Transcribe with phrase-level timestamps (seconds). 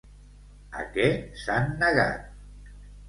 [0.79, 1.05] A què
[1.43, 2.73] s'han negat?